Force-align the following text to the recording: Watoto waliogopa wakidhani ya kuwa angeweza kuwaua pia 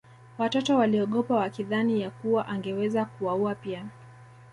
Watoto 0.37 0.77
waliogopa 0.77 1.35
wakidhani 1.35 2.01
ya 2.01 2.09
kuwa 2.11 2.47
angeweza 2.47 3.05
kuwaua 3.05 3.55
pia 3.55 3.85